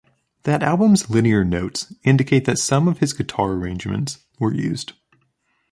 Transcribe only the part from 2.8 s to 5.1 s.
of his guitar arrangements were used.